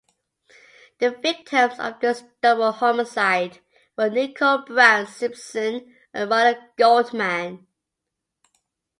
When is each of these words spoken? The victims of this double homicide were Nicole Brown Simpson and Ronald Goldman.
The 0.97 1.11
victims 1.11 1.79
of 1.79 1.99
this 1.99 2.23
double 2.41 2.71
homicide 2.71 3.59
were 3.95 4.09
Nicole 4.09 4.63
Brown 4.65 5.05
Simpson 5.05 5.95
and 6.11 6.27
Ronald 6.27 6.57
Goldman. 6.75 7.67